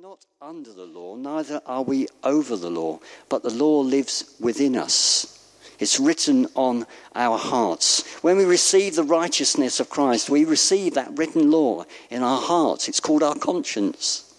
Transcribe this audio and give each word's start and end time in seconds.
not 0.00 0.24
under 0.40 0.72
the 0.72 0.86
law, 0.86 1.14
neither 1.14 1.60
are 1.66 1.82
we 1.82 2.08
over 2.24 2.56
the 2.56 2.70
law, 2.70 2.98
but 3.28 3.42
the 3.42 3.50
law 3.50 3.80
lives 3.80 4.34
within 4.40 4.74
us. 4.74 5.54
It's 5.78 6.00
written 6.00 6.46
on 6.54 6.86
our 7.14 7.36
hearts. 7.36 8.06
When 8.22 8.38
we 8.38 8.46
receive 8.46 8.96
the 8.96 9.02
righteousness 9.02 9.78
of 9.78 9.90
Christ, 9.90 10.30
we 10.30 10.46
receive 10.46 10.94
that 10.94 11.18
written 11.18 11.50
law 11.50 11.84
in 12.08 12.22
our 12.22 12.40
hearts. 12.40 12.88
It's 12.88 12.98
called 12.98 13.22
our 13.22 13.34
conscience. 13.34 14.32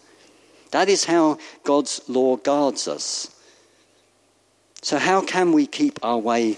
That 0.71 0.89
is 0.89 1.05
how 1.05 1.37
God's 1.63 2.01
law 2.07 2.37
guards 2.37 2.87
us. 2.87 3.29
So, 4.81 4.97
how 4.97 5.21
can 5.21 5.51
we 5.51 5.67
keep 5.67 5.99
our 6.01 6.17
way 6.17 6.57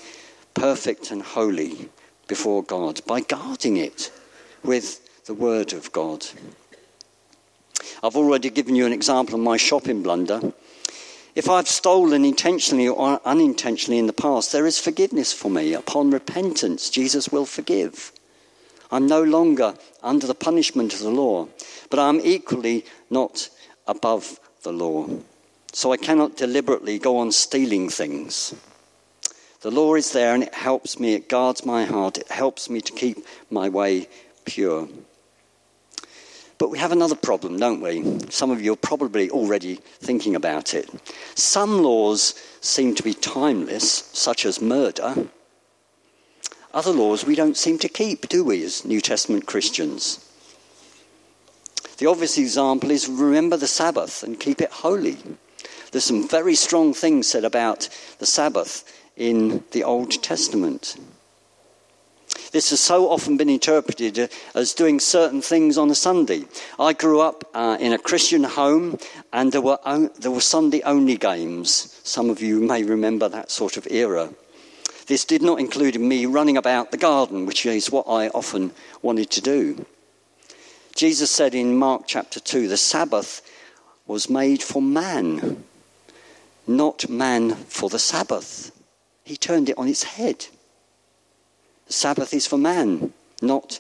perfect 0.54 1.12
and 1.12 1.22
holy 1.22 1.90
before 2.30 2.64
God? 2.64 3.02
By 3.06 3.20
guarding 3.20 3.76
it 3.76 4.14
with 4.64 5.26
the 5.26 5.34
Word 5.34 5.74
of 5.74 5.92
God. 5.92 6.26
I've 8.04 8.16
already 8.16 8.50
given 8.50 8.76
you 8.76 8.86
an 8.86 8.94
example 8.94 9.36
of 9.36 9.42
my 9.42 9.58
shopping 9.58 10.04
blunder. 10.04 10.54
If 11.36 11.50
I've 11.50 11.68
stolen 11.68 12.26
intentionally 12.26 12.88
or 12.88 13.20
unintentionally 13.26 13.98
in 13.98 14.08
the 14.08 14.14
past, 14.14 14.52
there 14.52 14.68
is 14.68 14.78
forgiveness 14.78 15.34
for 15.34 15.50
me. 15.50 15.74
Upon 15.74 16.12
repentance, 16.12 16.90
Jesus 16.90 17.30
will 17.30 17.46
forgive. 17.46 18.12
I'm 18.92 19.08
no 19.08 19.24
longer 19.24 19.74
under 20.04 20.28
the 20.28 20.36
punishment 20.36 20.94
of 20.94 21.00
the 21.00 21.10
law, 21.10 21.48
but 21.90 21.98
I'm 21.98 22.20
equally 22.20 22.86
not 23.10 23.50
above 23.88 24.40
the 24.62 24.72
law. 24.72 25.08
So 25.72 25.92
I 25.92 25.98
cannot 25.98 26.38
deliberately 26.38 27.00
go 27.00 27.18
on 27.18 27.32
stealing 27.32 27.90
things. 27.90 28.54
The 29.62 29.72
law 29.72 29.96
is 29.96 30.12
there 30.12 30.36
and 30.36 30.44
it 30.44 30.54
helps 30.54 31.00
me, 31.00 31.16
it 31.16 31.30
guards 31.30 31.66
my 31.66 31.86
heart, 31.86 32.20
it 32.20 32.28
helps 32.28 32.70
me 32.70 32.82
to 32.82 32.92
keep 32.94 33.26
my 33.50 33.70
way 33.70 34.08
pure. 34.46 34.88
But 36.64 36.72
we 36.72 36.80
have 36.80 36.94
another 36.94 37.18
problem, 37.18 37.58
don't 37.58 37.82
we? 37.82 38.20
Some 38.30 38.50
of 38.50 38.62
you 38.62 38.72
are 38.72 38.78
probably 38.78 39.30
already 39.30 39.82
thinking 40.00 40.34
about 40.34 40.74
it. 40.74 40.90
Some 41.36 41.84
laws 41.84 42.42
seem 42.62 42.96
to 42.96 43.04
be 43.04 43.14
timeless, 43.14 44.10
such 44.14 44.46
as 44.46 44.62
murder. 44.62 45.28
Other 46.74 46.92
laws 46.92 47.26
we 47.26 47.36
don't 47.36 47.58
seem 47.58 47.80
to 47.80 47.90
keep, 47.90 48.30
do 48.30 48.46
we, 48.46 48.64
as 48.64 48.86
New 48.86 49.02
Testament 49.02 49.46
Christians? 49.46 50.26
The 51.98 52.06
obvious 52.06 52.38
example 52.38 52.92
is 52.92 53.10
remember 53.10 53.58
the 53.58 53.68
Sabbath 53.68 54.24
and 54.24 54.40
keep 54.40 54.62
it 54.62 54.72
holy. 54.72 55.18
There's 55.92 56.06
some 56.06 56.30
very 56.30 56.56
strong 56.56 56.94
things 56.94 57.28
said 57.28 57.44
about 57.44 57.90
the 58.20 58.26
Sabbath 58.26 58.90
in 59.18 59.66
the 59.72 59.84
Old 59.84 60.24
Testament. 60.24 60.96
This 62.54 62.70
has 62.70 62.80
so 62.80 63.10
often 63.10 63.36
been 63.36 63.50
interpreted 63.50 64.30
as 64.54 64.76
doing 64.76 65.00
certain 65.00 65.42
things 65.42 65.76
on 65.76 65.90
a 65.90 65.96
Sunday. 65.96 66.46
I 66.80 66.94
grew 66.94 67.20
up 67.20 67.44
uh, 67.56 67.78
in 67.80 67.94
a 67.94 67.98
Christian 67.98 68.44
home, 68.44 69.00
and 69.34 69.52
there 69.52 69.60
were, 69.60 69.80
there 70.20 70.30
were 70.30 70.40
Sunday 70.40 70.84
only 70.84 71.18
games. 71.18 72.00
Some 72.04 72.30
of 72.30 72.44
you 72.44 72.60
may 72.60 72.84
remember 72.84 73.28
that 73.28 73.50
sort 73.50 73.76
of 73.76 73.88
era. 73.90 74.30
This 75.08 75.26
did 75.26 75.42
not 75.42 75.60
include 75.60 76.00
me 76.00 76.28
running 76.28 76.56
about 76.56 76.92
the 76.92 76.98
garden, 76.98 77.48
which 77.48 77.66
is 77.66 77.90
what 77.90 78.08
I 78.08 78.28
often 78.30 78.72
wanted 79.02 79.32
to 79.32 79.42
do. 79.42 79.88
Jesus 80.96 81.32
said 81.32 81.56
in 81.56 81.76
Mark 81.76 82.04
chapter 82.06 82.40
2 82.40 82.68
the 82.68 82.78
Sabbath 82.78 83.42
was 84.06 84.30
made 84.30 84.62
for 84.62 84.80
man, 84.80 85.64
not 86.68 87.10
man 87.10 87.56
for 87.56 87.90
the 87.90 87.98
Sabbath. 87.98 88.72
He 89.24 89.38
turned 89.38 89.70
it 89.70 89.78
on 89.80 89.88
its 89.88 90.04
head. 90.04 90.46
Sabbath 91.94 92.34
is 92.34 92.48
for 92.48 92.58
man, 92.58 93.14
not 93.42 93.80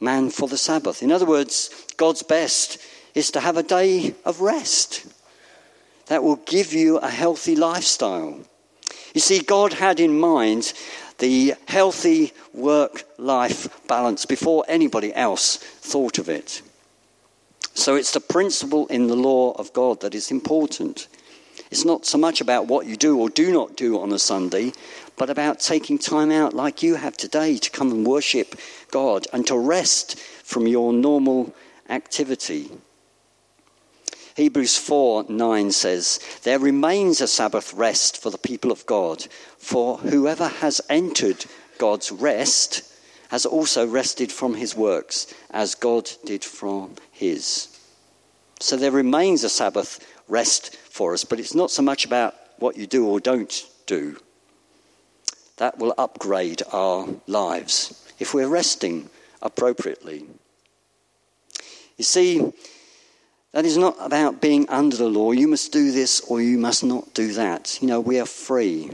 man 0.00 0.30
for 0.30 0.48
the 0.48 0.58
Sabbath. 0.58 1.02
In 1.02 1.12
other 1.12 1.26
words, 1.26 1.70
God's 1.96 2.22
best 2.22 2.78
is 3.14 3.30
to 3.32 3.40
have 3.40 3.56
a 3.56 3.62
day 3.62 4.14
of 4.24 4.40
rest 4.40 5.06
that 6.06 6.22
will 6.22 6.36
give 6.36 6.72
you 6.72 6.98
a 6.98 7.08
healthy 7.08 7.54
lifestyle. 7.54 8.40
You 9.14 9.20
see, 9.20 9.40
God 9.40 9.74
had 9.74 10.00
in 10.00 10.18
mind 10.18 10.72
the 11.18 11.54
healthy 11.68 12.32
work 12.52 13.04
life 13.18 13.68
balance 13.86 14.26
before 14.26 14.64
anybody 14.66 15.14
else 15.14 15.56
thought 15.56 16.18
of 16.18 16.28
it. 16.28 16.62
So 17.74 17.94
it's 17.94 18.12
the 18.12 18.20
principle 18.20 18.86
in 18.88 19.06
the 19.06 19.16
law 19.16 19.52
of 19.52 19.72
God 19.72 20.00
that 20.00 20.14
is 20.14 20.30
important. 20.30 21.08
It's 21.70 21.84
not 21.84 22.04
so 22.04 22.18
much 22.18 22.40
about 22.40 22.66
what 22.66 22.86
you 22.86 22.96
do 22.96 23.18
or 23.18 23.30
do 23.30 23.52
not 23.52 23.76
do 23.76 24.00
on 24.00 24.12
a 24.12 24.18
Sunday, 24.18 24.72
but 25.16 25.30
about 25.30 25.60
taking 25.60 25.98
time 25.98 26.32
out 26.32 26.52
like 26.52 26.82
you 26.82 26.96
have 26.96 27.16
today 27.16 27.58
to 27.58 27.70
come 27.70 27.92
and 27.92 28.06
worship 28.06 28.56
God 28.90 29.26
and 29.32 29.46
to 29.46 29.56
rest 29.56 30.18
from 30.18 30.66
your 30.66 30.92
normal 30.92 31.54
activity. 31.88 32.70
Hebrews 34.34 34.76
4 34.76 35.26
9 35.28 35.70
says, 35.70 36.18
There 36.42 36.58
remains 36.58 37.20
a 37.20 37.28
Sabbath 37.28 37.72
rest 37.74 38.20
for 38.20 38.30
the 38.30 38.38
people 38.38 38.72
of 38.72 38.86
God, 38.86 39.26
for 39.58 39.98
whoever 39.98 40.48
has 40.48 40.80
entered 40.88 41.44
God's 41.78 42.10
rest 42.10 42.82
has 43.28 43.46
also 43.46 43.86
rested 43.86 44.32
from 44.32 44.54
his 44.54 44.74
works, 44.74 45.32
as 45.50 45.76
God 45.76 46.10
did 46.24 46.42
from 46.42 46.96
his. 47.12 47.68
So 48.58 48.76
there 48.76 48.90
remains 48.90 49.44
a 49.44 49.48
Sabbath 49.48 50.04
rest 50.26 50.76
for 51.00 51.14
us, 51.14 51.24
but 51.24 51.40
it's 51.40 51.54
not 51.54 51.70
so 51.70 51.80
much 51.80 52.04
about 52.04 52.34
what 52.58 52.76
you 52.76 52.86
do 52.86 53.06
or 53.08 53.20
don't 53.20 53.66
do 53.86 54.18
that 55.56 55.78
will 55.78 55.94
upgrade 55.96 56.62
our 56.74 57.08
lives 57.26 58.06
if 58.18 58.34
we're 58.34 58.50
resting 58.50 59.08
appropriately. 59.40 60.26
You 61.96 62.04
see, 62.04 62.52
that 63.52 63.64
is 63.64 63.78
not 63.78 63.96
about 63.98 64.42
being 64.42 64.68
under 64.68 64.94
the 64.94 65.08
law. 65.08 65.32
You 65.32 65.48
must 65.48 65.72
do 65.72 65.90
this 65.90 66.20
or 66.28 66.42
you 66.42 66.58
must 66.58 66.84
not 66.84 67.14
do 67.14 67.32
that. 67.32 67.78
You 67.80 67.88
know, 67.88 68.00
we 68.00 68.20
are 68.20 68.26
free, 68.26 68.90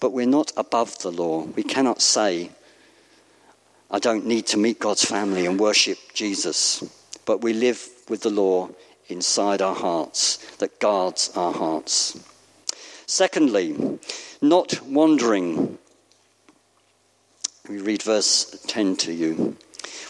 but 0.00 0.14
we're 0.14 0.34
not 0.38 0.50
above 0.56 0.98
the 1.00 1.12
law. 1.12 1.42
We 1.42 1.62
cannot 1.62 2.00
say, 2.00 2.48
I 3.90 3.98
don't 3.98 4.24
need 4.24 4.46
to 4.46 4.56
meet 4.56 4.80
God's 4.80 5.04
family 5.04 5.44
and 5.44 5.60
worship 5.60 5.98
Jesus, 6.14 6.82
but 7.26 7.42
we 7.42 7.52
live 7.52 7.86
with 8.08 8.22
the 8.22 8.30
law 8.30 8.70
inside 9.08 9.62
our 9.62 9.74
hearts 9.74 10.36
that 10.56 10.80
guards 10.80 11.30
our 11.36 11.52
hearts. 11.52 12.18
Secondly, 13.06 13.98
not 14.42 14.82
wandering. 14.82 15.78
We 17.68 17.78
read 17.78 18.02
verse 18.02 18.62
10 18.66 18.96
to 18.96 19.12
you. 19.12 19.56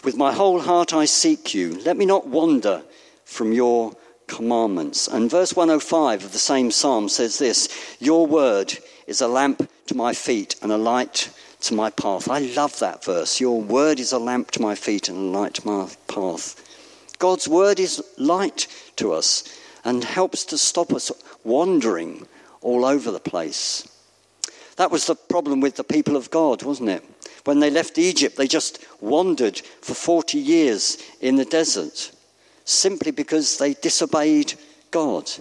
With 0.03 0.15
my 0.15 0.31
whole 0.33 0.59
heart 0.59 0.93
I 0.93 1.05
seek 1.05 1.53
you. 1.53 1.79
Let 1.83 1.97
me 1.97 2.05
not 2.05 2.27
wander 2.27 2.83
from 3.25 3.51
your 3.51 3.93
commandments. 4.27 5.07
And 5.07 5.29
verse 5.29 5.55
105 5.55 6.25
of 6.25 6.31
the 6.31 6.39
same 6.39 6.71
psalm 6.71 7.09
says 7.09 7.39
this 7.39 7.97
Your 7.99 8.27
word 8.27 8.77
is 9.05 9.21
a 9.21 9.27
lamp 9.27 9.69
to 9.87 9.95
my 9.95 10.13
feet 10.13 10.55
and 10.61 10.71
a 10.71 10.77
light 10.77 11.29
to 11.61 11.73
my 11.73 11.89
path. 11.89 12.29
I 12.29 12.39
love 12.39 12.77
that 12.79 13.03
verse. 13.03 13.39
Your 13.39 13.61
word 13.61 13.99
is 13.99 14.11
a 14.11 14.19
lamp 14.19 14.51
to 14.51 14.61
my 14.61 14.75
feet 14.75 15.09
and 15.09 15.17
a 15.17 15.37
light 15.37 15.55
to 15.55 15.67
my 15.67 15.89
path. 16.07 16.63
God's 17.19 17.47
word 17.47 17.79
is 17.79 18.03
light 18.17 18.67
to 18.97 19.13
us 19.13 19.43
and 19.83 20.03
helps 20.03 20.45
to 20.45 20.57
stop 20.57 20.93
us 20.93 21.11
wandering 21.43 22.27
all 22.61 22.85
over 22.85 23.11
the 23.11 23.19
place. 23.19 23.87
That 24.75 24.91
was 24.91 25.07
the 25.07 25.15
problem 25.15 25.59
with 25.59 25.75
the 25.75 25.83
people 25.83 26.15
of 26.15 26.29
God, 26.29 26.63
wasn't 26.63 26.89
it? 26.89 27.03
When 27.45 27.59
they 27.59 27.69
left 27.69 27.97
Egypt, 27.97 28.35
they 28.35 28.47
just 28.47 28.85
wandered 29.01 29.57
for 29.81 29.93
40 29.93 30.37
years 30.37 30.97
in 31.21 31.37
the 31.37 31.45
desert 31.45 32.11
simply 32.65 33.11
because 33.11 33.57
they 33.57 33.73
disobeyed 33.73 34.53
God. 34.91 35.31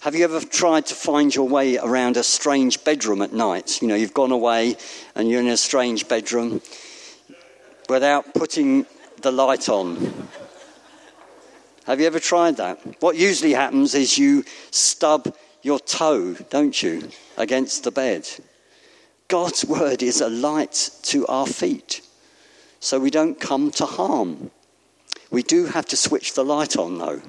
Have 0.00 0.14
you 0.14 0.24
ever 0.24 0.40
tried 0.40 0.86
to 0.86 0.94
find 0.94 1.34
your 1.34 1.48
way 1.48 1.78
around 1.78 2.16
a 2.16 2.22
strange 2.22 2.84
bedroom 2.84 3.22
at 3.22 3.32
night? 3.32 3.80
You 3.82 3.88
know, 3.88 3.94
you've 3.94 4.14
gone 4.14 4.30
away 4.30 4.76
and 5.14 5.28
you're 5.28 5.40
in 5.40 5.48
a 5.48 5.56
strange 5.56 6.06
bedroom 6.06 6.60
without 7.88 8.34
putting 8.34 8.86
the 9.22 9.32
light 9.32 9.68
on. 9.68 10.28
Have 11.86 12.00
you 12.00 12.06
ever 12.06 12.20
tried 12.20 12.56
that? 12.56 12.80
What 13.00 13.16
usually 13.16 13.52
happens 13.52 13.94
is 13.94 14.18
you 14.18 14.44
stub 14.70 15.34
your 15.62 15.78
toe, 15.78 16.34
don't 16.50 16.82
you, 16.82 17.08
against 17.36 17.84
the 17.84 17.90
bed. 17.90 18.28
God's 19.28 19.64
word 19.64 20.02
is 20.02 20.20
a 20.20 20.28
light 20.28 20.90
to 21.04 21.26
our 21.26 21.46
feet 21.46 22.02
so 22.80 23.00
we 23.00 23.10
don't 23.10 23.40
come 23.40 23.70
to 23.72 23.86
harm. 23.86 24.50
We 25.30 25.42
do 25.42 25.66
have 25.66 25.86
to 25.86 25.96
switch 25.96 26.34
the 26.34 26.44
light 26.44 26.76
on, 26.76 26.98
though. 26.98 27.20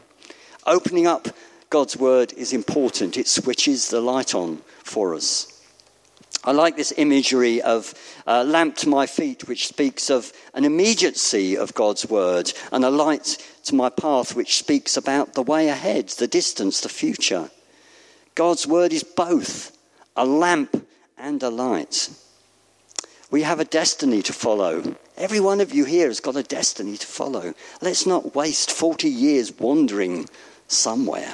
Opening 0.65 1.07
up 1.07 1.29
God's 1.69 1.97
word 1.97 2.33
is 2.33 2.53
important, 2.53 3.17
it 3.17 3.27
switches 3.27 3.89
the 3.89 4.01
light 4.01 4.35
on 4.35 4.57
for 4.83 5.15
us. 5.15 5.56
I 6.47 6.51
like 6.51 6.77
this 6.77 6.93
imagery 6.97 7.61
of 7.61 7.93
a 8.25 8.43
lamp 8.43 8.77
to 8.77 8.89
my 8.89 9.05
feet, 9.05 9.47
which 9.47 9.67
speaks 9.67 10.09
of 10.09 10.33
an 10.55 10.65
immediacy 10.65 11.55
of 11.55 11.75
God's 11.75 12.09
word, 12.09 12.51
and 12.71 12.83
a 12.83 12.89
light 12.89 13.37
to 13.65 13.75
my 13.75 13.89
path, 13.89 14.35
which 14.35 14.57
speaks 14.57 14.97
about 14.97 15.33
the 15.33 15.43
way 15.43 15.67
ahead, 15.67 16.09
the 16.09 16.27
distance, 16.27 16.81
the 16.81 16.89
future. 16.89 17.51
God's 18.33 18.65
word 18.65 18.93
is 18.93 19.03
both 19.03 19.77
a 20.15 20.25
lamp 20.25 20.87
and 21.19 21.43
a 21.43 21.49
light. 21.49 22.09
We 23.29 23.43
have 23.43 23.59
a 23.59 23.65
destiny 23.65 24.23
to 24.23 24.33
follow 24.33 24.95
Every 25.17 25.39
one 25.39 25.61
of 25.61 25.73
you 25.73 25.85
here 25.85 26.07
has 26.07 26.19
got 26.19 26.35
a 26.35 26.43
destiny 26.43 26.95
to 26.95 27.07
follow. 27.07 27.55
Let's 27.81 28.05
not 28.05 28.35
waste 28.35 28.71
40 28.71 29.09
years 29.09 29.51
wandering 29.51 30.29
somewhere. 30.67 31.33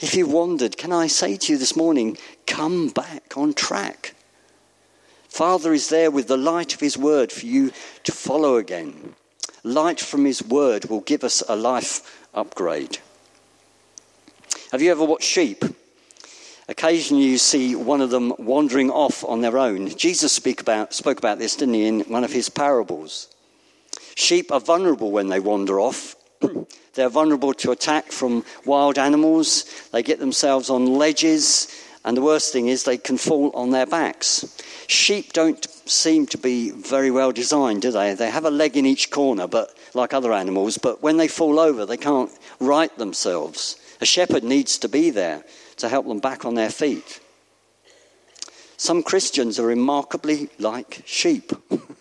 If 0.00 0.14
you 0.14 0.26
wandered, 0.26 0.76
can 0.76 0.92
I 0.92 1.08
say 1.08 1.36
to 1.36 1.52
you 1.52 1.58
this 1.58 1.74
morning, 1.74 2.16
come 2.46 2.88
back 2.88 3.36
on 3.36 3.52
track. 3.52 4.14
Father 5.28 5.72
is 5.72 5.88
there 5.88 6.10
with 6.10 6.28
the 6.28 6.36
light 6.36 6.74
of 6.74 6.80
his 6.80 6.96
word 6.96 7.32
for 7.32 7.46
you 7.46 7.72
to 8.04 8.12
follow 8.12 8.56
again. 8.56 9.14
Light 9.64 10.00
from 10.00 10.24
his 10.24 10.42
word 10.42 10.86
will 10.86 11.00
give 11.00 11.24
us 11.24 11.42
a 11.48 11.56
life 11.56 12.26
upgrade. 12.32 12.98
Have 14.70 14.82
you 14.82 14.90
ever 14.90 15.04
watched 15.04 15.28
sheep? 15.28 15.64
Occasionally 16.68 17.24
you 17.24 17.38
see 17.38 17.74
one 17.74 18.00
of 18.00 18.10
them 18.10 18.34
wandering 18.38 18.90
off 18.90 19.24
on 19.24 19.40
their 19.40 19.58
own. 19.58 19.88
Jesus 19.96 20.32
speak 20.32 20.60
about, 20.60 20.94
spoke 20.94 21.18
about 21.18 21.38
this, 21.38 21.56
didn't 21.56 21.74
he, 21.74 21.86
in 21.86 22.00
one 22.00 22.24
of 22.24 22.32
his 22.32 22.48
parables? 22.48 23.28
Sheep 24.14 24.52
are 24.52 24.60
vulnerable 24.60 25.10
when 25.10 25.28
they 25.28 25.40
wander 25.40 25.80
off. 25.80 26.14
They're 26.94 27.08
vulnerable 27.08 27.54
to 27.54 27.70
attack 27.70 28.10
from 28.10 28.44
wild 28.64 28.98
animals. 28.98 29.64
They 29.92 30.02
get 30.02 30.18
themselves 30.18 30.70
on 30.70 30.86
ledges, 30.86 31.68
and 32.04 32.16
the 32.16 32.22
worst 32.22 32.52
thing 32.52 32.68
is 32.68 32.84
they 32.84 32.98
can 32.98 33.18
fall 33.18 33.50
on 33.54 33.70
their 33.70 33.86
backs. 33.86 34.56
Sheep 34.86 35.32
don't 35.32 35.64
seem 35.88 36.26
to 36.26 36.38
be 36.38 36.70
very 36.70 37.10
well 37.10 37.32
designed, 37.32 37.82
do 37.82 37.90
they? 37.90 38.14
They 38.14 38.30
have 38.30 38.44
a 38.44 38.50
leg 38.50 38.76
in 38.76 38.86
each 38.86 39.10
corner, 39.10 39.46
but 39.46 39.76
like 39.94 40.14
other 40.14 40.32
animals, 40.32 40.78
but 40.78 41.02
when 41.02 41.16
they 41.16 41.28
fall 41.28 41.58
over, 41.58 41.84
they 41.86 41.96
can't 41.96 42.30
right 42.60 42.96
themselves. 42.98 43.76
A 44.00 44.06
shepherd 44.06 44.44
needs 44.44 44.78
to 44.78 44.88
be 44.88 45.10
there 45.10 45.44
to 45.76 45.88
help 45.88 46.06
them 46.06 46.20
back 46.20 46.44
on 46.44 46.54
their 46.54 46.70
feet. 46.70 47.20
Some 48.76 49.02
Christians 49.02 49.58
are 49.58 49.66
remarkably 49.66 50.48
like 50.58 51.02
sheep. 51.04 51.52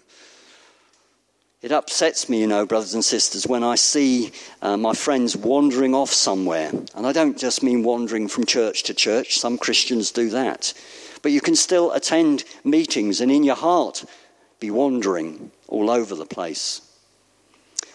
it 1.61 1.71
upsets 1.71 2.29
me, 2.29 2.41
you 2.41 2.47
know, 2.47 2.65
brothers 2.65 2.93
and 2.93 3.03
sisters, 3.03 3.47
when 3.47 3.63
I 3.63 3.75
see 3.75 4.31
uh, 4.61 4.77
my 4.77 4.93
friends 4.93 5.35
wandering 5.35 5.95
off 5.95 6.11
somewhere. 6.11 6.71
And 6.95 7.07
I 7.07 7.11
don't 7.11 7.37
just 7.37 7.63
mean 7.63 7.83
wandering 7.83 8.27
from 8.27 8.45
church 8.45 8.83
to 8.83 8.93
church, 8.93 9.39
some 9.39 9.57
Christians 9.57 10.11
do 10.11 10.29
that. 10.29 10.73
But 11.23 11.31
you 11.31 11.41
can 11.41 11.55
still 11.55 11.91
attend 11.93 12.43
meetings 12.63 13.21
and 13.21 13.31
in 13.31 13.43
your 13.43 13.55
heart 13.55 14.05
be 14.59 14.69
wandering 14.69 15.51
all 15.67 15.89
over 15.89 16.13
the 16.13 16.25
place. 16.25 16.81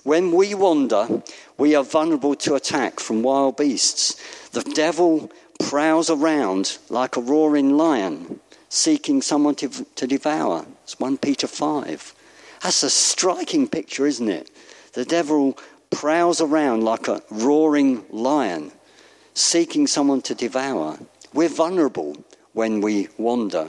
When 0.03 0.33
we 0.33 0.55
wander, 0.55 1.23
we 1.57 1.77
are 1.77 1.85
vulnerable 1.85 2.35
to 2.35 2.57
attack 2.57 2.99
from 2.99 3.23
wild 3.23 3.57
beasts. 3.57 4.49
The 4.51 4.63
devil 4.63 5.31
prowls 5.61 6.11
around 6.11 6.79
like 6.89 7.17
a 7.17 7.21
roaring 7.21 7.77
lion, 7.77 8.41
seeking 8.69 9.23
someone 9.23 9.55
to, 9.57 9.69
to 9.69 10.07
devour. 10.09 10.67
It's 10.83 10.99
1 10.99 11.19
Peter 11.19 11.47
5. 11.47 12.15
That's 12.63 12.83
a 12.83 12.91
striking 12.91 13.67
picture, 13.69 14.07
isn't 14.07 14.29
it? 14.29 14.51
The 14.93 15.05
devil 15.05 15.59
prowls 15.91 16.41
around 16.41 16.85
like 16.85 17.09
a 17.09 17.23
roaring 17.31 18.05
lion, 18.11 18.73
seeking 19.35 19.87
someone 19.87 20.23
to 20.23 20.35
devour. 20.35 20.99
We're 21.35 21.49
vulnerable 21.49 22.25
when 22.53 22.81
we 22.81 23.09
wander. 23.19 23.69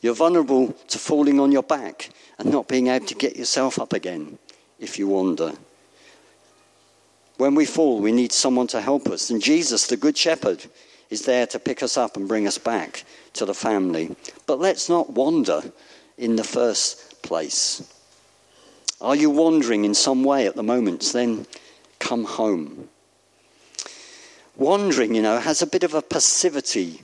You're 0.00 0.14
vulnerable 0.14 0.72
to 0.88 0.98
falling 0.98 1.40
on 1.40 1.52
your 1.52 1.62
back 1.62 2.10
and 2.38 2.50
not 2.50 2.68
being 2.68 2.86
able 2.88 3.06
to 3.06 3.14
get 3.14 3.36
yourself 3.36 3.78
up 3.78 3.92
again 3.92 4.38
if 4.78 4.98
you 4.98 5.08
wander. 5.08 5.52
When 7.38 7.54
we 7.54 7.66
fall, 7.66 8.00
we 8.00 8.12
need 8.12 8.32
someone 8.32 8.66
to 8.68 8.80
help 8.80 9.08
us. 9.08 9.30
And 9.30 9.42
Jesus, 9.42 9.86
the 9.86 9.96
Good 9.96 10.16
Shepherd, 10.16 10.64
is 11.10 11.26
there 11.26 11.46
to 11.48 11.58
pick 11.58 11.82
us 11.82 11.96
up 11.96 12.16
and 12.16 12.26
bring 12.26 12.46
us 12.46 12.58
back 12.58 13.04
to 13.34 13.44
the 13.44 13.54
family. 13.54 14.16
But 14.46 14.58
let's 14.58 14.88
not 14.88 15.10
wander 15.10 15.62
in 16.18 16.36
the 16.36 16.44
first 16.44 17.22
place. 17.22 17.82
Are 19.00 19.16
you 19.16 19.30
wandering 19.30 19.84
in 19.84 19.94
some 19.94 20.24
way 20.24 20.46
at 20.46 20.56
the 20.56 20.62
moment? 20.62 21.02
Then 21.12 21.46
come 21.98 22.24
home. 22.24 22.88
Wandering, 24.56 25.14
you 25.14 25.22
know, 25.22 25.38
has 25.38 25.60
a 25.60 25.66
bit 25.66 25.82
of 25.82 25.92
a 25.92 26.00
passivity 26.00 27.02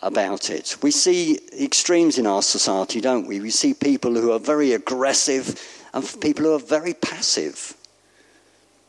about 0.00 0.50
it. 0.50 0.76
We 0.82 0.90
see 0.90 1.38
extremes 1.58 2.18
in 2.18 2.26
our 2.26 2.42
society, 2.42 3.00
don't 3.00 3.26
we? 3.26 3.40
We 3.40 3.50
see 3.50 3.74
people 3.74 4.14
who 4.14 4.32
are 4.32 4.38
very 4.38 4.72
aggressive 4.72 5.60
and 5.92 6.20
people 6.20 6.44
who 6.44 6.54
are 6.54 6.58
very 6.58 6.94
passive. 6.94 7.74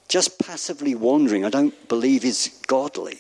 Just 0.08 0.40
passively 0.40 0.96
wandering, 0.96 1.44
I 1.44 1.50
don't 1.50 1.88
believe 1.90 2.24
is 2.24 2.62
godly. 2.68 3.20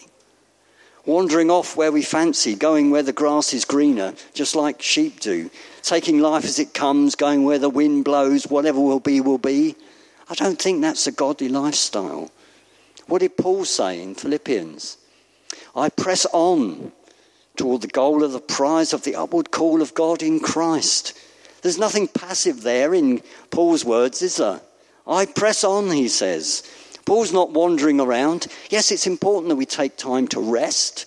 Wandering 1.08 1.50
off 1.50 1.78
where 1.78 1.92
we 1.92 2.02
fancy, 2.02 2.54
going 2.54 2.92
where 2.92 3.02
the 3.02 3.14
grass 3.14 3.54
is 3.54 3.64
greener, 3.64 4.14
just 4.34 4.58
like 4.58 4.82
sheep 4.82 5.22
do. 5.22 5.50
Taking 5.82 6.20
life 6.20 6.44
as 6.44 6.60
it 6.60 6.74
comes, 6.74 7.16
going 7.16 7.46
where 7.46 7.60
the 7.60 7.70
wind 7.70 8.04
blows, 8.04 8.46
whatever 8.48 8.82
will 8.82 9.00
be, 9.00 9.22
will 9.22 9.38
be. 9.38 9.78
I 10.30 10.36
don't 10.36 10.62
think 10.62 10.82
that's 10.82 11.08
a 11.08 11.14
godly 11.14 11.48
lifestyle. 11.48 12.30
What 13.08 13.20
did 13.20 13.38
Paul 13.38 13.64
say 13.64 14.04
in 14.04 14.16
Philippians? 14.16 14.98
I 15.74 15.88
press 15.88 16.26
on 16.34 16.92
toward 17.56 17.84
the 17.84 17.88
goal 17.88 18.22
of 18.22 18.34
the 18.34 18.42
prize 18.42 18.92
of 18.92 19.04
the 19.04 19.16
upward 19.16 19.50
call 19.50 19.82
of 19.82 19.94
God 19.94 20.22
in 20.22 20.42
Christ. 20.42 21.18
There's 21.62 21.78
nothing 21.78 22.10
passive 22.10 22.64
there 22.64 22.94
in 22.94 23.22
Paul's 23.50 23.86
words, 23.86 24.22
is 24.22 24.36
there? 24.36 24.60
I 25.08 25.26
press 25.26 25.64
on, 25.64 25.90
he 25.90 26.10
says. 26.10 26.70
Paul's 27.08 27.32
not 27.32 27.52
wandering 27.52 28.02
around. 28.02 28.48
Yes, 28.70 28.92
it's 28.92 29.08
important 29.08 29.48
that 29.48 29.56
we 29.56 29.66
take 29.66 29.96
time 29.96 30.28
to 30.28 30.42
rest, 30.42 31.06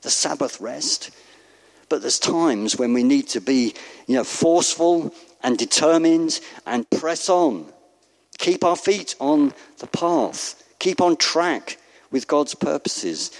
the 0.00 0.08
Sabbath 0.08 0.58
rest. 0.62 1.10
But 1.90 2.00
there's 2.00 2.18
times 2.18 2.78
when 2.78 2.94
we 2.94 3.02
need 3.02 3.28
to 3.28 3.40
be, 3.42 3.74
you 4.06 4.14
know, 4.14 4.24
forceful 4.24 5.14
and 5.42 5.58
determined 5.58 6.40
and 6.66 6.88
press 6.88 7.28
on. 7.28 7.70
Keep 8.38 8.64
our 8.64 8.76
feet 8.76 9.14
on 9.20 9.52
the 9.76 9.86
path. 9.88 10.54
Keep 10.78 11.02
on 11.02 11.16
track 11.16 11.76
with 12.10 12.26
God's 12.26 12.54
purposes. 12.54 13.30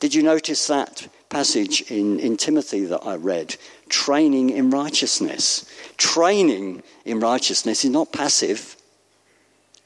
Did 0.00 0.14
you 0.14 0.24
notice 0.24 0.66
that 0.66 1.06
passage 1.28 1.82
in, 1.82 2.18
in 2.18 2.36
Timothy 2.36 2.84
that 2.86 3.06
I 3.06 3.14
read? 3.14 3.54
Training 3.88 4.50
in 4.50 4.70
righteousness. 4.70 5.72
Training 5.98 6.82
in 7.04 7.20
righteousness 7.20 7.84
is 7.84 7.92
not 7.92 8.12
passive, 8.12 8.74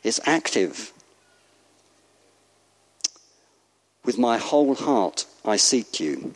it's 0.02 0.18
active. 0.24 0.94
With 4.04 4.18
my 4.18 4.38
whole 4.38 4.74
heart 4.74 5.26
I 5.44 5.56
seek 5.56 6.00
you. 6.00 6.34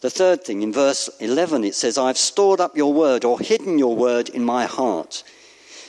The 0.00 0.10
third 0.10 0.44
thing, 0.44 0.62
in 0.62 0.72
verse 0.72 1.08
11, 1.20 1.62
it 1.62 1.76
says, 1.76 1.96
I've 1.96 2.18
stored 2.18 2.60
up 2.60 2.76
your 2.76 2.92
word 2.92 3.24
or 3.24 3.38
hidden 3.38 3.78
your 3.78 3.94
word 3.94 4.28
in 4.28 4.44
my 4.44 4.66
heart. 4.66 5.22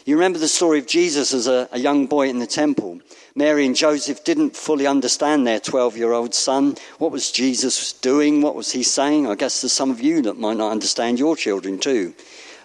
You 0.06 0.16
remember 0.16 0.38
the 0.38 0.48
story 0.48 0.80
of 0.80 0.86
Jesus 0.86 1.34
as 1.34 1.48
a, 1.48 1.68
a 1.72 1.80
young 1.80 2.06
boy 2.06 2.30
in 2.30 2.38
the 2.38 2.46
temple. 2.46 3.00
Mary 3.36 3.66
and 3.66 3.76
Joseph 3.76 4.24
didn't 4.24 4.56
fully 4.56 4.86
understand 4.86 5.48
their 5.48 5.60
12 5.60 5.98
year 5.98 6.12
old 6.12 6.36
son. 6.36 6.76
What 7.00 7.12
was 7.12 7.32
Jesus 7.32 7.94
doing? 7.94 8.42
What 8.42 8.54
was 8.54 8.72
he 8.72 8.84
saying? 8.84 9.28
I 9.28 9.36
guess 9.36 9.62
there's 9.62 9.74
some 9.74 9.90
of 9.90 10.02
you 10.02 10.22
that 10.24 10.38
might 10.38 10.58
not 10.58 10.72
understand 10.72 11.18
your 11.18 11.36
children 11.36 11.80
too. 11.80 12.14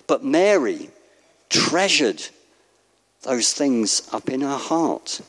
But 0.06 0.24
Mary 0.24 0.90
treasured 1.48 2.22
those 3.22 3.54
things 3.54 4.06
up 4.12 4.28
in 4.28 4.42
her 4.42 4.58
heart. 4.58 5.22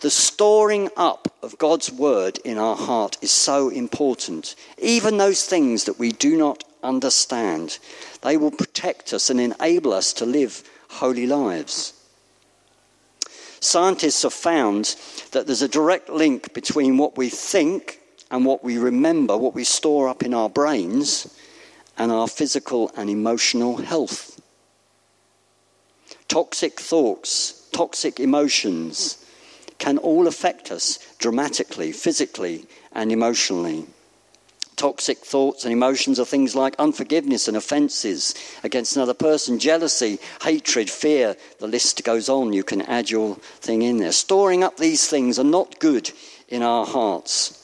The 0.00 0.10
storing 0.10 0.90
up 0.96 1.28
of 1.42 1.58
God's 1.58 1.90
word 1.90 2.38
in 2.44 2.58
our 2.58 2.76
heart 2.76 3.16
is 3.22 3.30
so 3.30 3.68
important. 3.68 4.54
Even 4.78 5.16
those 5.16 5.44
things 5.44 5.84
that 5.84 5.98
we 5.98 6.12
do 6.12 6.36
not 6.36 6.64
understand, 6.82 7.78
they 8.22 8.36
will 8.36 8.50
protect 8.50 9.12
us 9.12 9.30
and 9.30 9.40
enable 9.40 9.92
us 9.92 10.12
to 10.14 10.26
live 10.26 10.62
holy 10.88 11.26
lives. 11.26 11.92
Scientists 13.60 14.22
have 14.22 14.34
found 14.34 14.94
that 15.32 15.46
there's 15.46 15.62
a 15.62 15.68
direct 15.68 16.10
link 16.10 16.52
between 16.52 16.98
what 16.98 17.16
we 17.16 17.30
think 17.30 17.98
and 18.30 18.44
what 18.44 18.62
we 18.62 18.76
remember, 18.76 19.36
what 19.36 19.54
we 19.54 19.64
store 19.64 20.08
up 20.08 20.22
in 20.22 20.34
our 20.34 20.50
brains, 20.50 21.34
and 21.96 22.12
our 22.12 22.28
physical 22.28 22.90
and 22.96 23.08
emotional 23.08 23.78
health. 23.78 24.40
Toxic 26.28 26.78
thoughts, 26.78 27.68
toxic 27.72 28.20
emotions, 28.20 29.23
can 29.78 29.98
all 29.98 30.26
affect 30.26 30.70
us 30.70 30.98
dramatically, 31.18 31.92
physically, 31.92 32.66
and 32.92 33.12
emotionally. 33.12 33.86
Toxic 34.76 35.18
thoughts 35.18 35.64
and 35.64 35.72
emotions 35.72 36.18
are 36.18 36.24
things 36.24 36.56
like 36.56 36.74
unforgiveness 36.80 37.46
and 37.46 37.56
offenses 37.56 38.34
against 38.64 38.96
another 38.96 39.14
person, 39.14 39.58
jealousy, 39.60 40.18
hatred, 40.42 40.90
fear. 40.90 41.36
The 41.60 41.68
list 41.68 42.02
goes 42.02 42.28
on. 42.28 42.52
You 42.52 42.64
can 42.64 42.82
add 42.82 43.08
your 43.08 43.36
thing 43.36 43.82
in 43.82 43.98
there. 43.98 44.10
Storing 44.10 44.64
up 44.64 44.76
these 44.76 45.06
things 45.06 45.38
are 45.38 45.44
not 45.44 45.78
good 45.78 46.10
in 46.48 46.62
our 46.62 46.84
hearts. 46.84 47.60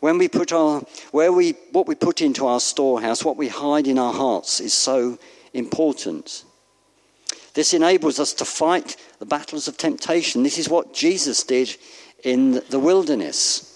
When 0.00 0.18
we 0.18 0.28
put 0.28 0.52
our, 0.52 0.82
where 1.10 1.32
we, 1.32 1.52
what 1.72 1.86
we 1.86 1.94
put 1.94 2.20
into 2.20 2.46
our 2.46 2.60
storehouse, 2.60 3.24
what 3.24 3.38
we 3.38 3.48
hide 3.48 3.86
in 3.86 3.98
our 3.98 4.12
hearts 4.12 4.60
is 4.60 4.74
so 4.74 5.18
important. 5.54 6.44
This 7.56 7.74
enables 7.74 8.20
us 8.20 8.32
to 8.34 8.44
fight 8.44 8.96
the 9.18 9.26
battles 9.26 9.66
of 9.66 9.76
temptation. 9.76 10.44
This 10.44 10.58
is 10.58 10.68
what 10.68 10.94
Jesus 10.94 11.42
did 11.42 11.74
in 12.22 12.62
the 12.70 12.78
wilderness. 12.78 13.72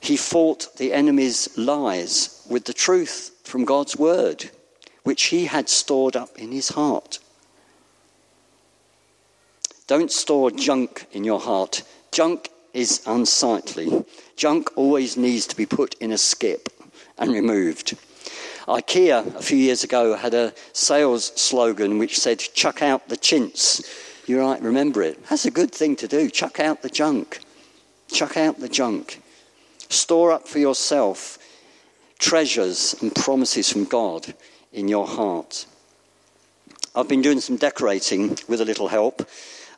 He 0.00 0.16
fought 0.16 0.76
the 0.76 0.92
enemy's 0.92 1.56
lies 1.56 2.46
with 2.48 2.66
the 2.66 2.72
truth 2.72 3.32
from 3.42 3.64
God's 3.64 3.96
word. 3.96 4.50
which 5.06 5.26
he 5.26 5.44
had 5.44 5.68
stored 5.68 6.16
up 6.16 6.36
in 6.36 6.50
his 6.50 6.70
heart. 6.70 7.20
Don't 9.86 10.10
store 10.10 10.50
junk 10.50 11.06
in 11.12 11.22
your 11.22 11.38
heart. 11.38 11.84
Junk 12.10 12.48
is 12.74 13.02
unsightly. 13.06 14.04
Junk 14.34 14.68
always 14.74 15.16
needs 15.16 15.46
to 15.46 15.54
be 15.54 15.64
put 15.64 15.94
in 16.00 16.10
a 16.10 16.18
skip 16.18 16.70
and 17.18 17.32
removed. 17.32 17.96
IKEA 18.66 19.34
a 19.36 19.42
few 19.42 19.58
years 19.58 19.84
ago 19.84 20.16
had 20.16 20.34
a 20.34 20.52
sales 20.72 21.26
slogan 21.40 21.98
which 21.98 22.18
said, 22.18 22.40
chuck 22.40 22.82
out 22.82 23.08
the 23.08 23.16
chintz. 23.16 23.82
You 24.26 24.38
might 24.38 24.60
remember 24.60 25.02
it. 25.02 25.24
That's 25.28 25.44
a 25.44 25.52
good 25.52 25.72
thing 25.72 25.94
to 25.96 26.08
do. 26.08 26.28
Chuck 26.28 26.58
out 26.58 26.82
the 26.82 26.88
junk. 26.88 27.40
Chuck 28.10 28.36
out 28.36 28.58
the 28.58 28.68
junk. 28.68 29.22
Store 29.88 30.32
up 30.32 30.48
for 30.48 30.58
yourself 30.58 31.38
treasures 32.18 32.94
and 33.00 33.14
promises 33.14 33.72
from 33.72 33.84
God 33.84 34.34
in 34.72 34.88
your 34.88 35.06
heart. 35.06 35.66
I've 36.94 37.08
been 37.08 37.22
doing 37.22 37.40
some 37.40 37.56
decorating 37.56 38.36
with 38.48 38.60
a 38.60 38.64
little 38.64 38.88
help 38.88 39.28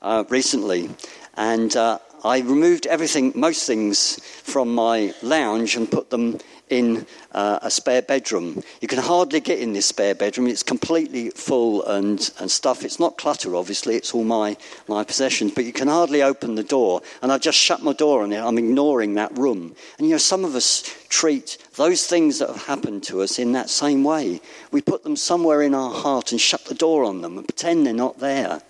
uh, 0.00 0.24
recently, 0.28 0.88
and 1.34 1.74
uh, 1.76 1.98
I 2.28 2.40
removed 2.40 2.86
everything, 2.86 3.32
most 3.34 3.66
things, 3.66 4.20
from 4.22 4.74
my 4.74 5.14
lounge 5.22 5.76
and 5.76 5.90
put 5.90 6.10
them 6.10 6.36
in 6.68 7.06
uh, 7.32 7.60
a 7.62 7.70
spare 7.70 8.02
bedroom. 8.02 8.62
You 8.82 8.86
can 8.86 8.98
hardly 8.98 9.40
get 9.40 9.60
in 9.60 9.72
this 9.72 9.86
spare 9.86 10.14
bedroom. 10.14 10.46
It's 10.46 10.62
completely 10.62 11.30
full 11.30 11.86
and, 11.86 12.30
and 12.38 12.50
stuff. 12.50 12.84
It's 12.84 13.00
not 13.00 13.16
clutter, 13.16 13.56
obviously. 13.56 13.96
It's 13.96 14.12
all 14.12 14.24
my, 14.24 14.58
my 14.88 15.04
possessions. 15.04 15.52
But 15.54 15.64
you 15.64 15.72
can 15.72 15.88
hardly 15.88 16.22
open 16.22 16.54
the 16.54 16.62
door. 16.62 17.00
And 17.22 17.32
I've 17.32 17.40
just 17.40 17.56
shut 17.56 17.82
my 17.82 17.94
door 17.94 18.22
on 18.22 18.30
it. 18.34 18.40
I'm 18.40 18.58
ignoring 18.58 19.14
that 19.14 19.34
room. 19.38 19.74
And, 19.96 20.06
you 20.06 20.12
know, 20.12 20.18
some 20.18 20.44
of 20.44 20.54
us 20.54 20.82
treat 21.08 21.56
those 21.76 22.06
things 22.06 22.40
that 22.40 22.50
have 22.50 22.66
happened 22.66 23.04
to 23.04 23.22
us 23.22 23.38
in 23.38 23.52
that 23.52 23.70
same 23.70 24.04
way. 24.04 24.42
We 24.70 24.82
put 24.82 25.02
them 25.02 25.16
somewhere 25.16 25.62
in 25.62 25.74
our 25.74 25.94
heart 25.94 26.32
and 26.32 26.38
shut 26.38 26.66
the 26.66 26.74
door 26.74 27.04
on 27.04 27.22
them 27.22 27.38
and 27.38 27.48
pretend 27.48 27.86
they're 27.86 27.94
not 27.94 28.18
there. 28.18 28.60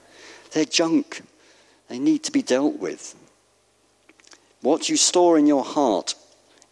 They're 0.53 0.65
junk. 0.65 1.23
They 1.89 1.99
need 1.99 2.23
to 2.23 2.31
be 2.31 2.43
dealt 2.43 2.79
with. 2.79 3.17
What 4.61 4.89
you 4.89 4.97
store 4.97 5.39
in 5.39 5.47
your 5.47 5.65
heart 5.65 6.15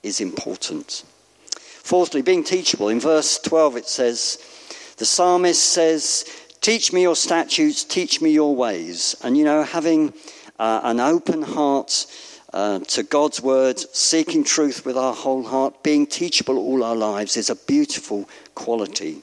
is 0.02 0.20
important. 0.20 1.04
Fourthly, 1.58 2.22
being 2.22 2.42
teachable. 2.42 2.88
In 2.88 3.00
verse 3.00 3.38
12 3.38 3.76
it 3.76 3.86
says, 3.86 4.38
the 4.96 5.04
psalmist 5.04 5.62
says, 5.62 6.24
Teach 6.60 6.92
me 6.92 7.02
your 7.02 7.16
statutes, 7.16 7.84
teach 7.84 8.20
me 8.20 8.30
your 8.30 8.56
ways. 8.56 9.14
And 9.22 9.36
you 9.36 9.44
know, 9.44 9.62
having 9.62 10.14
uh, 10.58 10.80
an 10.82 11.00
open 11.00 11.42
heart 11.42 12.06
uh, 12.52 12.80
to 12.80 13.02
God's 13.02 13.42
word, 13.42 13.78
seeking 13.78 14.42
truth 14.42 14.84
with 14.84 14.96
our 14.96 15.14
whole 15.14 15.44
heart, 15.44 15.82
being 15.82 16.06
teachable 16.06 16.58
all 16.58 16.82
our 16.82 16.96
lives 16.96 17.36
is 17.36 17.50
a 17.50 17.56
beautiful 17.56 18.28
quality. 18.54 19.22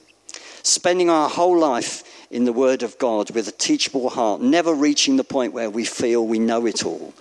Spending 0.62 1.10
our 1.10 1.28
whole 1.28 1.58
life 1.58 2.04
in 2.30 2.44
the 2.44 2.52
word 2.52 2.82
of 2.82 2.96
God 2.98 3.30
with 3.32 3.48
a 3.48 3.52
teachable 3.52 4.08
heart, 4.08 4.40
never 4.40 4.72
reaching 4.72 5.16
the 5.16 5.24
point 5.24 5.52
where 5.52 5.68
we 5.68 5.84
feel 5.84 6.26
we 6.26 6.38
know 6.38 6.64
it 6.66 6.86
all. 6.86 7.12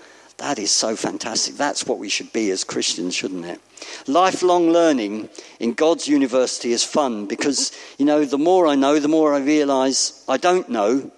That 0.43 0.59
is 0.59 0.71
so 0.71 0.97
fantastic. 0.97 1.55
That's 1.55 1.88
what 1.88 2.00
we 2.00 2.09
should 2.09 2.33
be 2.33 2.51
as 2.51 2.65
Christians, 2.65 3.15
shouldn't 3.15 3.45
it? 3.45 3.62
Lifelong 4.07 4.71
learning 4.71 5.29
in 5.57 5.71
God's 5.71 6.05
university 6.05 6.73
is 6.73 6.83
fun 6.83 7.27
because, 7.27 7.71
you 7.97 8.03
know, 8.03 8.25
the 8.25 8.38
more 8.38 8.67
I 8.67 8.75
know, 8.75 9.00
the 9.00 9.07
more 9.07 9.33
I 9.33 9.39
realize 9.39 10.21
I 10.27 10.35
don't 10.35 10.67
know, 10.67 11.09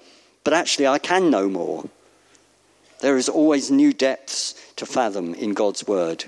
but 0.44 0.54
actually 0.54 0.86
I 0.86 1.00
can 1.00 1.32
know 1.32 1.50
more. 1.50 1.90
There 3.00 3.18
is 3.18 3.28
always 3.28 3.72
new 3.72 3.94
depths 3.94 4.54
to 4.76 4.86
fathom 4.86 5.34
in 5.34 5.56
God's 5.56 5.88
word. 5.88 6.26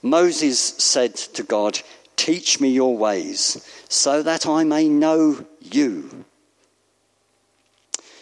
Moses 0.00 0.58
said 0.58 1.14
to 1.36 1.42
God, 1.42 1.80
Teach 2.16 2.58
me 2.60 2.70
your 2.70 2.96
ways 2.96 3.62
so 3.90 4.22
that 4.22 4.46
I 4.46 4.64
may 4.64 4.88
know 4.88 5.44
you. 5.60 6.24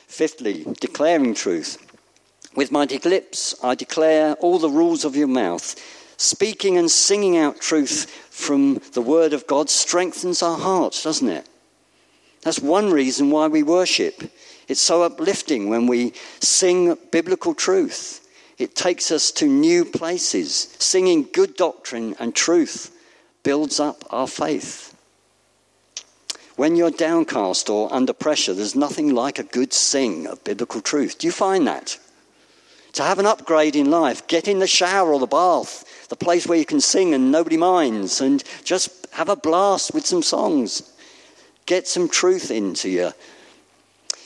Fifthly, 0.08 0.66
declaring 0.80 1.32
truth. 1.34 1.89
With 2.54 2.72
my 2.72 2.84
lips 2.84 3.54
I 3.62 3.74
declare 3.74 4.34
all 4.34 4.58
the 4.58 4.70
rules 4.70 5.04
of 5.04 5.16
your 5.16 5.28
mouth. 5.28 5.76
Speaking 6.16 6.76
and 6.76 6.90
singing 6.90 7.36
out 7.36 7.60
truth 7.60 8.10
from 8.30 8.82
the 8.92 9.00
Word 9.00 9.32
of 9.32 9.46
God 9.46 9.70
strengthens 9.70 10.42
our 10.42 10.58
hearts, 10.58 11.02
doesn't 11.02 11.28
it? 11.28 11.46
That's 12.42 12.58
one 12.58 12.90
reason 12.90 13.30
why 13.30 13.48
we 13.48 13.62
worship. 13.62 14.30
It's 14.68 14.80
so 14.80 15.02
uplifting 15.02 15.68
when 15.68 15.86
we 15.86 16.12
sing 16.40 16.96
biblical 17.10 17.54
truth. 17.54 18.26
It 18.58 18.74
takes 18.74 19.10
us 19.10 19.30
to 19.32 19.46
new 19.46 19.84
places. 19.84 20.74
Singing 20.78 21.28
good 21.32 21.56
doctrine 21.56 22.14
and 22.18 22.34
truth 22.34 22.94
builds 23.42 23.80
up 23.80 24.04
our 24.10 24.26
faith. 24.26 24.94
When 26.56 26.76
you're 26.76 26.90
downcast 26.90 27.70
or 27.70 27.92
under 27.92 28.12
pressure, 28.12 28.52
there's 28.52 28.74
nothing 28.74 29.14
like 29.14 29.38
a 29.38 29.44
good 29.44 29.72
sing 29.72 30.26
of 30.26 30.44
biblical 30.44 30.82
truth. 30.82 31.18
Do 31.18 31.26
you 31.26 31.32
find 31.32 31.66
that? 31.66 31.98
To 32.94 33.02
have 33.02 33.18
an 33.18 33.26
upgrade 33.26 33.76
in 33.76 33.90
life, 33.90 34.26
get 34.26 34.48
in 34.48 34.58
the 34.58 34.66
shower 34.66 35.12
or 35.12 35.20
the 35.20 35.26
bath 35.26 35.84
the 36.10 36.16
place 36.16 36.46
where 36.46 36.58
you 36.58 36.66
can 36.66 36.80
sing 36.80 37.14
and 37.14 37.32
nobody 37.32 37.56
minds, 37.56 38.20
and 38.20 38.42
just 38.64 39.06
have 39.12 39.28
a 39.28 39.36
blast 39.36 39.94
with 39.94 40.04
some 40.04 40.22
songs. 40.22 40.92
Get 41.66 41.86
some 41.86 42.08
truth 42.08 42.50
into 42.50 42.90
you. 42.90 43.12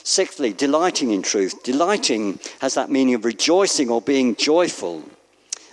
Sixthly, 0.03 0.51
delighting 0.51 1.11
in 1.11 1.21
truth. 1.21 1.63
Delighting 1.63 2.39
has 2.59 2.73
that 2.73 2.89
meaning 2.89 3.13
of 3.13 3.23
rejoicing 3.23 3.89
or 3.89 4.01
being 4.01 4.35
joyful. 4.35 5.03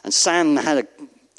And 0.05 0.13
Sam 0.13 0.57
had 0.57 0.79
a 0.79 0.87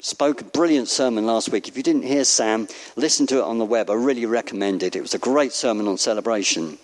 spoke 0.00 0.42
a 0.42 0.44
brilliant 0.44 0.88
sermon 0.88 1.24
last 1.24 1.50
week. 1.50 1.66
If 1.66 1.78
you 1.78 1.82
didn't 1.82 2.02
hear 2.02 2.24
Sam, 2.24 2.68
listen 2.94 3.26
to 3.28 3.38
it 3.38 3.44
on 3.44 3.58
the 3.58 3.64
web. 3.64 3.88
I 3.88 3.94
really 3.94 4.26
recommend 4.26 4.82
it. 4.82 4.96
It 4.96 5.00
was 5.00 5.14
a 5.14 5.18
great 5.18 5.52
sermon 5.52 5.88
on 5.88 5.96
celebration. 5.96 6.78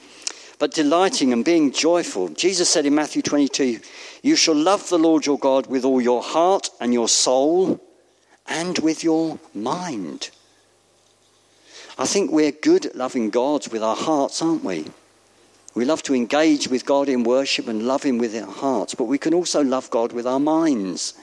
But 0.60 0.74
delighting 0.74 1.32
and 1.32 1.42
being 1.42 1.72
joyful. 1.72 2.28
Jesus 2.28 2.68
said 2.68 2.84
in 2.84 2.94
Matthew 2.94 3.22
22, 3.22 3.80
you 4.22 4.36
shall 4.36 4.54
love 4.54 4.90
the 4.90 4.98
Lord 4.98 5.24
your 5.24 5.38
God 5.38 5.66
with 5.66 5.86
all 5.86 6.02
your 6.02 6.22
heart 6.22 6.68
and 6.78 6.92
your 6.92 7.08
soul 7.08 7.80
and 8.46 8.78
with 8.78 9.02
your 9.02 9.38
mind. 9.54 10.28
I 11.98 12.04
think 12.04 12.30
we're 12.30 12.52
good 12.52 12.84
at 12.84 12.94
loving 12.94 13.30
God 13.30 13.68
with 13.72 13.82
our 13.82 13.96
hearts, 13.96 14.42
aren't 14.42 14.62
we? 14.62 14.84
We 15.74 15.86
love 15.86 16.02
to 16.04 16.14
engage 16.14 16.68
with 16.68 16.84
God 16.84 17.08
in 17.08 17.24
worship 17.24 17.66
and 17.66 17.86
love 17.86 18.02
Him 18.02 18.18
with 18.18 18.36
our 18.36 18.50
hearts, 18.50 18.94
but 18.94 19.04
we 19.04 19.16
can 19.16 19.32
also 19.32 19.62
love 19.62 19.88
God 19.88 20.12
with 20.12 20.26
our 20.26 20.40
minds. 20.40 21.14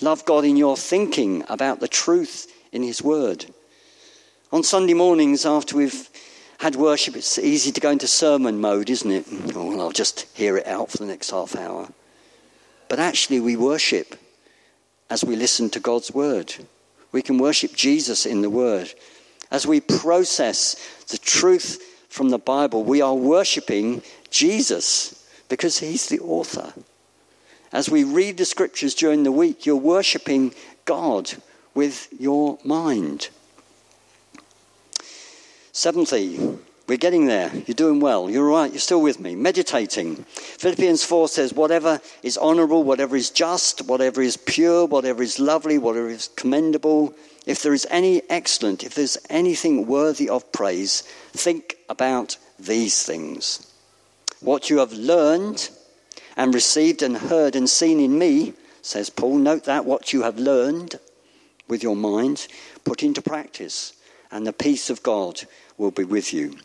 Love 0.00 0.24
God 0.24 0.44
in 0.44 0.56
your 0.56 0.76
thinking 0.76 1.44
about 1.48 1.78
the 1.78 1.86
truth 1.86 2.52
in 2.72 2.82
His 2.82 3.00
Word. 3.00 3.46
On 4.50 4.64
Sunday 4.64 4.94
mornings, 4.94 5.46
after 5.46 5.76
we've 5.76 6.08
had 6.60 6.76
worship, 6.76 7.16
it's 7.16 7.38
easy 7.38 7.72
to 7.72 7.80
go 7.80 7.90
into 7.90 8.06
sermon 8.06 8.60
mode, 8.60 8.90
isn't 8.90 9.10
it? 9.10 9.24
Oh, 9.54 9.70
well, 9.70 9.80
I'll 9.80 9.92
just 9.92 10.26
hear 10.36 10.58
it 10.58 10.66
out 10.66 10.90
for 10.90 10.98
the 10.98 11.06
next 11.06 11.30
half 11.30 11.56
hour. 11.56 11.88
But 12.86 12.98
actually, 12.98 13.40
we 13.40 13.56
worship 13.56 14.14
as 15.08 15.24
we 15.24 15.36
listen 15.36 15.70
to 15.70 15.80
God's 15.80 16.12
word. 16.12 16.54
We 17.12 17.22
can 17.22 17.38
worship 17.38 17.74
Jesus 17.74 18.26
in 18.26 18.42
the 18.42 18.50
word. 18.50 18.92
As 19.50 19.66
we 19.66 19.80
process 19.80 20.76
the 21.08 21.16
truth 21.16 21.82
from 22.10 22.28
the 22.28 22.38
Bible, 22.38 22.84
we 22.84 23.00
are 23.00 23.14
worshiping 23.14 24.02
Jesus 24.28 25.26
because 25.48 25.78
he's 25.78 26.10
the 26.10 26.20
author. 26.20 26.74
As 27.72 27.88
we 27.88 28.04
read 28.04 28.36
the 28.36 28.44
scriptures 28.44 28.94
during 28.94 29.22
the 29.22 29.32
week, 29.32 29.64
you're 29.64 29.76
worshiping 29.76 30.52
God 30.84 31.32
with 31.74 32.08
your 32.20 32.58
mind. 32.64 33.30
Seventhly, 35.72 36.58
we're 36.86 36.98
getting 36.98 37.26
there. 37.26 37.52
You're 37.66 37.74
doing 37.74 38.00
well. 38.00 38.28
You're 38.28 38.48
right. 38.48 38.72
You're 38.72 38.80
still 38.80 39.00
with 39.00 39.20
me. 39.20 39.36
Meditating. 39.36 40.16
Philippians 40.16 41.04
4 41.04 41.28
says, 41.28 41.52
whatever 41.52 42.00
is 42.24 42.36
honorable, 42.36 42.82
whatever 42.82 43.14
is 43.14 43.30
just, 43.30 43.82
whatever 43.82 44.20
is 44.20 44.36
pure, 44.36 44.86
whatever 44.86 45.22
is 45.22 45.38
lovely, 45.38 45.78
whatever 45.78 46.08
is 46.08 46.28
commendable, 46.34 47.14
if 47.46 47.62
there 47.62 47.72
is 47.72 47.86
any 47.90 48.22
excellent, 48.28 48.82
if 48.82 48.94
there's 48.94 49.18
anything 49.30 49.86
worthy 49.86 50.28
of 50.28 50.50
praise, 50.52 51.02
think 51.32 51.76
about 51.88 52.36
these 52.58 53.04
things. 53.04 53.72
What 54.40 54.68
you 54.68 54.78
have 54.78 54.92
learned 54.92 55.70
and 56.36 56.52
received 56.52 57.02
and 57.02 57.16
heard 57.16 57.54
and 57.54 57.70
seen 57.70 58.00
in 58.00 58.18
me, 58.18 58.54
says 58.82 59.10
Paul, 59.10 59.38
note 59.38 59.64
that 59.64 59.84
what 59.84 60.12
you 60.12 60.22
have 60.22 60.38
learned 60.38 60.98
with 61.68 61.82
your 61.82 61.96
mind, 61.96 62.48
put 62.84 63.02
into 63.02 63.22
practice, 63.22 63.92
and 64.30 64.46
the 64.46 64.52
peace 64.52 64.90
of 64.90 65.02
God 65.02 65.42
will 65.76 65.90
be 65.90 66.04
with 66.04 66.32
you. 66.32 66.56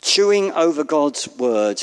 Chewing 0.00 0.52
over 0.52 0.84
God's 0.84 1.28
word 1.36 1.82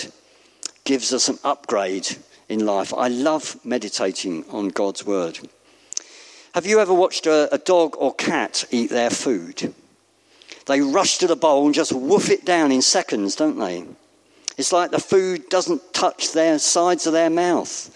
gives 0.84 1.14
us 1.14 1.28
an 1.28 1.40
upgrade 1.44 2.18
in 2.48 2.66
life. 2.66 2.94
I 2.94 3.08
love 3.08 3.60
meditating 3.66 4.46
on 4.50 4.70
God's 4.70 5.06
word. 5.06 5.40
Have 6.54 6.66
you 6.66 6.80
ever 6.80 6.94
watched 6.94 7.28
a, 7.28 7.54
a, 7.54 7.58
dog 7.58 7.96
or 7.98 8.14
cat 8.14 8.64
eat 8.72 8.90
their 8.90 9.10
food? 9.10 9.74
They 10.68 10.80
rush 10.80 11.18
to 11.18 11.28
the 11.28 11.36
bowl 11.36 11.66
and 11.66 11.76
just 11.76 11.92
woof 11.92 12.30
it 12.30 12.46
down 12.46 12.72
in 12.72 12.82
seconds, 12.82 13.36
don't 13.36 13.60
they? 13.60 13.86
It's 14.58 14.72
like 14.72 14.92
the 14.92 15.00
food 15.00 15.50
doesn't 15.50 15.94
touch 15.94 16.32
their 16.32 16.58
sides 16.60 17.06
of 17.06 17.14
their 17.14 17.30
mouth. 17.30 17.94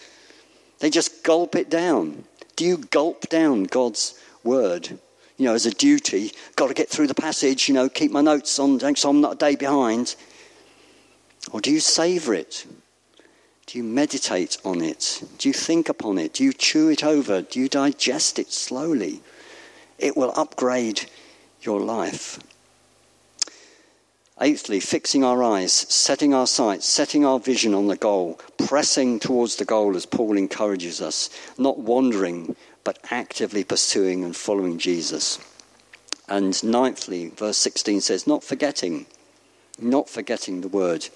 They 0.80 0.90
just 0.90 1.24
gulp 1.24 1.56
it 1.56 1.70
down. 1.70 2.26
Do 2.58 2.66
you 2.66 2.78
gulp 2.78 3.30
down 3.30 3.64
God's 3.64 4.20
word? 4.44 5.00
You 5.40 5.46
know, 5.46 5.56
as 5.56 5.66
a 5.66 5.72
duty, 5.72 6.34
got 6.58 6.68
to 6.68 6.74
get 6.74 6.90
through 6.90 7.08
the 7.08 7.16
passage, 7.16 7.70
you 7.70 7.74
know, 7.74 7.88
keep 7.88 8.12
my 8.12 8.22
notes 8.22 8.60
on 8.60 8.80
so 8.96 9.10
I'm 9.10 9.22
not 9.22 9.34
a 9.34 9.38
day 9.38 9.56
behind? 9.56 10.16
Or 11.52 11.62
do 11.62 11.72
you 11.72 11.80
savour 11.80 12.34
it? 12.34 12.68
Do 13.66 13.78
you 13.78 13.84
meditate 13.86 14.58
on 14.66 14.82
it? 14.82 15.24
Do 15.38 15.48
you 15.48 15.54
think 15.54 15.88
upon 15.88 16.18
it? 16.18 16.34
Do 16.34 16.44
you 16.44 16.52
chew 16.52 16.90
it 16.90 17.06
over? 17.06 17.42
Do 17.42 17.60
you 17.60 17.70
digest 17.70 18.38
it 18.38 18.52
slowly? 18.52 19.22
It 19.98 20.18
will 20.18 20.34
upgrade 20.36 21.10
your 21.62 21.80
life. 21.80 22.40
Eighthly, 24.42 24.82
fixing 24.82 25.24
our 25.24 25.42
eyes, 25.42 25.72
setting 25.72 26.34
our 26.34 26.48
sights, 26.48 26.86
setting 26.86 27.26
our 27.26 27.40
vision 27.40 27.74
on 27.74 27.88
the 27.88 27.98
goal, 27.98 28.40
pressing 28.58 29.20
towards 29.20 29.56
the 29.56 29.66
goal 29.66 29.96
as 29.96 30.06
Paul 30.06 30.38
encourages 30.38 31.02
us, 31.02 31.30
not 31.58 31.78
wandering, 31.78 32.56
but 32.90 32.98
actively 33.12 33.64
pursuing 33.64 34.24
and 34.24 34.36
following 34.36 34.80
Jesus. 34.80 35.38
And 36.28 36.54
ninthly, 36.54 37.32
verse 37.38 37.58
16 37.58 38.02
says, 38.02 38.26
not 38.26 38.44
forgetting, 38.44 39.06
not 39.78 40.10
forgetting 40.10 40.62
the 40.62 40.70
word. 40.70 41.08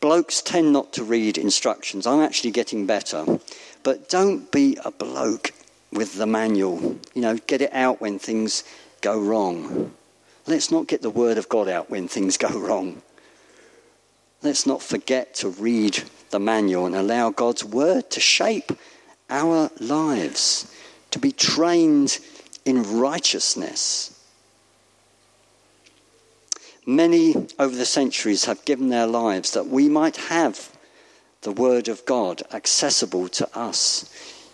Blokes 0.00 0.40
tend 0.40 0.72
not 0.72 0.94
to 0.94 1.04
read 1.04 1.36
instructions. 1.36 2.06
I'm 2.06 2.22
actually 2.22 2.52
getting 2.52 2.86
better. 2.86 3.40
But 3.82 4.08
don't 4.08 4.50
be 4.50 4.78
a 4.86 4.90
bloke 4.90 5.50
with 5.92 6.16
the 6.16 6.26
manual. 6.26 6.98
You 7.12 7.20
know, 7.20 7.36
get 7.46 7.60
it 7.60 7.74
out 7.74 8.00
when 8.00 8.18
things 8.18 8.64
go 9.02 9.20
wrong. 9.20 9.92
Let's 10.46 10.70
not 10.70 10.88
get 10.88 11.02
the 11.02 11.10
word 11.10 11.36
of 11.36 11.50
God 11.50 11.68
out 11.68 11.90
when 11.90 12.08
things 12.08 12.38
go 12.46 12.58
wrong. 12.58 13.02
Let's 14.40 14.64
not 14.64 14.80
forget 14.80 15.34
to 15.34 15.50
read 15.50 16.04
the 16.30 16.40
manual 16.40 16.86
and 16.86 16.94
allow 16.94 17.28
God's 17.28 17.66
word 17.66 18.08
to 18.12 18.20
shape 18.20 18.72
our 19.28 19.70
lives, 19.78 20.72
to 21.16 21.20
be 21.20 21.32
trained 21.32 22.18
in 22.66 22.98
righteousness. 22.98 24.22
Many 26.84 27.34
over 27.58 27.74
the 27.74 27.86
centuries 27.86 28.44
have 28.44 28.62
given 28.66 28.90
their 28.90 29.06
lives 29.06 29.52
that 29.52 29.66
we 29.66 29.88
might 29.88 30.16
have 30.16 30.70
the 31.40 31.52
Word 31.52 31.88
of 31.88 32.04
God 32.04 32.42
accessible 32.52 33.28
to 33.30 33.58
us. 33.58 34.12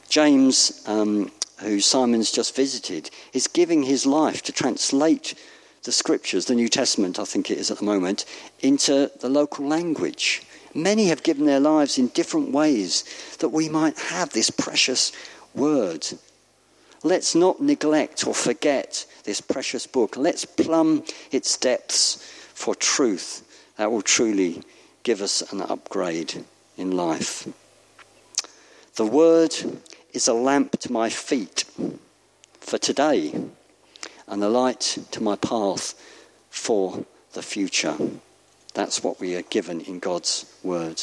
James, 0.08 0.84
um, 0.86 1.32
who 1.58 1.80
Simon's 1.80 2.30
just 2.30 2.54
visited, 2.54 3.10
is 3.32 3.48
giving 3.48 3.82
his 3.82 4.06
life 4.06 4.42
to 4.42 4.52
translate 4.52 5.34
the 5.82 5.90
Scriptures, 5.90 6.46
the 6.46 6.54
New 6.54 6.68
Testament, 6.68 7.18
I 7.18 7.24
think 7.24 7.50
it 7.50 7.58
is 7.58 7.72
at 7.72 7.78
the 7.78 7.84
moment, 7.84 8.24
into 8.60 9.10
the 9.20 9.28
local 9.28 9.66
language. 9.66 10.42
Many 10.76 11.06
have 11.08 11.24
given 11.24 11.44
their 11.44 11.58
lives 11.58 11.98
in 11.98 12.06
different 12.08 12.52
ways 12.52 13.02
that 13.40 13.48
we 13.48 13.68
might 13.68 13.98
have 13.98 14.30
this 14.30 14.48
precious 14.48 15.10
Word. 15.56 16.06
Let's 17.04 17.34
not 17.34 17.60
neglect 17.60 18.26
or 18.26 18.34
forget 18.34 19.06
this 19.24 19.40
precious 19.40 19.86
book. 19.86 20.16
Let's 20.16 20.44
plumb 20.44 21.04
its 21.30 21.56
depths 21.56 22.16
for 22.54 22.74
truth 22.74 23.42
that 23.76 23.90
will 23.90 24.02
truly 24.02 24.62
give 25.02 25.20
us 25.20 25.42
an 25.52 25.62
upgrade 25.62 26.44
in 26.76 26.92
life. 26.92 27.48
The 28.94 29.06
word 29.06 29.54
is 30.12 30.28
a 30.28 30.34
lamp 30.34 30.78
to 30.80 30.92
my 30.92 31.08
feet 31.08 31.64
for 32.60 32.78
today 32.78 33.34
and 34.28 34.44
a 34.44 34.48
light 34.48 34.98
to 35.10 35.22
my 35.22 35.36
path 35.36 35.94
for 36.50 37.04
the 37.32 37.42
future. 37.42 37.96
That's 38.74 39.02
what 39.02 39.18
we 39.18 39.34
are 39.34 39.42
given 39.42 39.80
in 39.80 39.98
God's 39.98 40.46
word. 40.62 41.02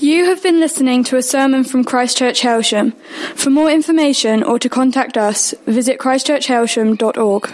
You 0.00 0.24
have 0.24 0.42
been 0.42 0.60
listening 0.60 1.04
to 1.04 1.18
a 1.18 1.22
sermon 1.22 1.62
from 1.62 1.84
Christchurch 1.84 2.40
Hailsham. 2.40 2.94
For 3.34 3.50
more 3.50 3.70
information 3.70 4.42
or 4.42 4.58
to 4.58 4.66
contact 4.66 5.18
us, 5.18 5.54
visit 5.66 5.98
christchurchhailsham.org. 5.98 7.50